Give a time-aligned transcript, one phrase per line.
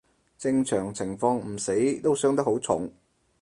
[0.35, 2.91] 正常情況唔死都傷得好重